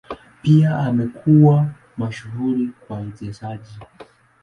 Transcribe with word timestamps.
Pia 0.41 0.77
amekuwa 0.79 1.69
mashuhuri 1.97 2.67
kwa 2.87 2.99
uchezaji. 2.99 3.79